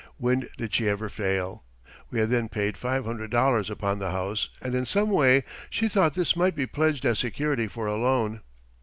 [0.17, 1.63] When did she ever fail?
[2.09, 5.87] We had then paid five hundred dollars upon the house, and in some way she
[5.87, 8.41] thought this might be pledged as security for a loan.